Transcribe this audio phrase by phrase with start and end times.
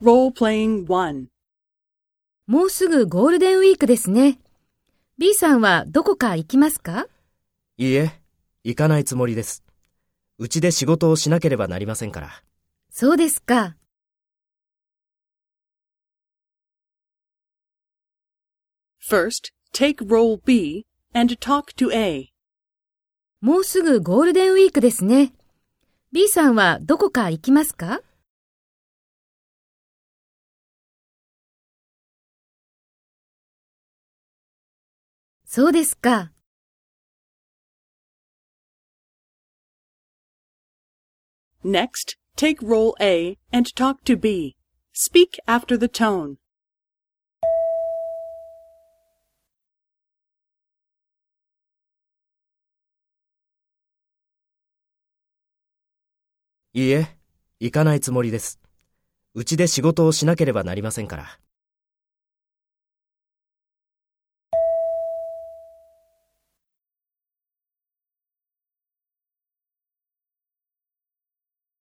[0.00, 1.26] Role-playing 1.
[2.46, 4.38] もうすぐゴールデンウィークですね。
[5.18, 7.08] B さんはどこか行きますか？
[7.78, 8.12] いいえ、
[8.62, 9.64] 行かないつもりです。
[10.38, 12.30] うちで仕事をしなければなりませんから。
[12.90, 13.74] そうですか。
[19.04, 22.28] First, take role B and talk to A.
[23.40, 25.32] もうすぐゴールデンウィークですね。
[26.12, 28.00] B さんはどこか行きますか？
[35.50, 36.30] そうですか。
[41.64, 44.56] Next, take role A and talk to B.
[44.92, 46.36] Speak after the tone.
[56.74, 57.16] いいえ、
[57.58, 58.60] 行かないつもりです。
[59.32, 61.40] うちで仕事をしなければなりませんから。